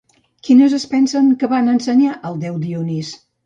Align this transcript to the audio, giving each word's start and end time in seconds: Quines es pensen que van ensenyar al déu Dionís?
Quines 0.47 0.75
es 0.77 0.85
pensen 0.93 1.29
que 1.43 1.51
van 1.53 1.71
ensenyar 1.77 2.19
al 2.33 2.43
déu 2.49 2.61
Dionís? 2.67 3.17